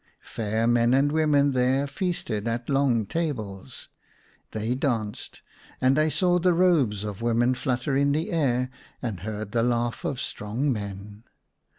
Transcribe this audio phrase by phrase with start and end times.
[0.23, 3.87] Fair men and women there feasted at long tables.
[4.49, 5.43] They danced,
[5.79, 8.71] and I saw the robes of women flutter in the air
[9.03, 11.25] and heard the laugh of strong men.